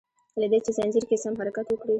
[0.39, 1.89] له دي چي ځنځير کی سم حرکت وکړي